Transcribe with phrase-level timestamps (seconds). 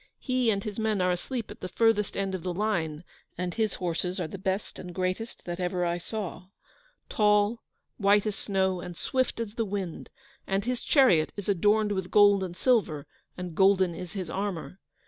[0.17, 3.03] He and his men are asleep at the furthest end of the line,
[3.37, 6.47] and his horses are the best and greatest that ever I saw:
[7.07, 7.59] tall,
[7.97, 10.09] white as snow, and swift as the wind,
[10.47, 13.05] and his chariot is adorned with gold and silver,
[13.37, 14.79] and golden is his armour.